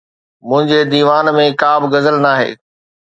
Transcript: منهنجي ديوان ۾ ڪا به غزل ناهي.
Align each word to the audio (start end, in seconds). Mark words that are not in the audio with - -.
منهنجي 0.47 0.79
ديوان 0.91 1.25
۾ 1.41 1.45
ڪا 1.61 1.71
به 1.81 1.87
غزل 1.93 2.15
ناهي. 2.27 2.49